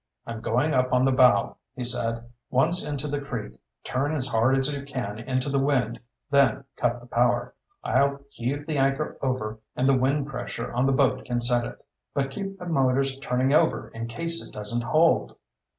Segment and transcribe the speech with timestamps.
[0.25, 2.27] "I'm going up on the bow," he said.
[2.49, 3.53] "Once into the creek,
[3.83, 5.99] turn as hard as you can into the wind,
[6.31, 7.53] then cut the power.
[7.83, 11.85] I'll heave the anchor over and the wind pressure on the boat can set it.
[12.15, 15.35] But keep the motors turning over in case it doesn't hold."